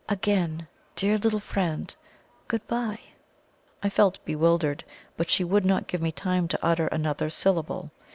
"Again, 0.09 0.67
dear 0.95 1.19
little 1.19 1.39
friend, 1.39 1.95
good 2.47 2.65
bye!" 2.67 2.97
I 3.83 3.89
felt 3.89 4.17
bewildered, 4.25 4.83
but 5.15 5.29
she 5.29 5.43
would 5.43 5.63
not 5.63 5.85
give 5.85 6.01
me 6.01 6.11
time 6.11 6.47
to 6.47 6.65
utter 6.65 6.87
another 6.87 7.29
syllable. 7.29 7.91